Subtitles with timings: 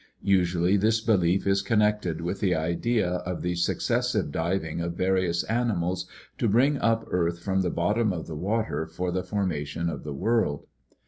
[0.23, 5.43] Usually this belief is connected with the idea of the successive diving of vari ous
[5.43, 6.07] animals
[6.39, 10.11] to bring up earth from the bottom of the water for the formation of the
[10.15, 10.65] world.